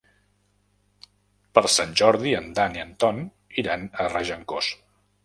Per 1.57 1.63
Sant 1.71 1.93
Jordi 2.01 2.33
en 2.37 2.47
Dan 2.61 2.79
i 2.79 2.85
en 2.85 2.95
Ton 3.05 3.21
iran 3.65 3.87
a 3.91 4.09
Regencós. 4.15 4.73